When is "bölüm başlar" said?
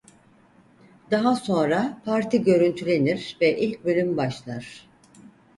3.85-4.87